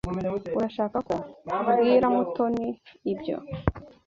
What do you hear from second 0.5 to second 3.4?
Urashaka ko mbwira Mutoni ibyo?